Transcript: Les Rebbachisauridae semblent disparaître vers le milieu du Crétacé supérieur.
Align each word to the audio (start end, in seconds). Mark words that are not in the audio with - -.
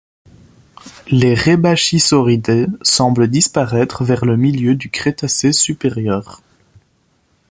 Les 1.11 1.35
Rebbachisauridae 1.35 2.65
semblent 2.81 3.27
disparaître 3.27 4.03
vers 4.03 4.25
le 4.25 4.35
milieu 4.35 4.73
du 4.73 4.89
Crétacé 4.89 5.53
supérieur. 5.53 6.41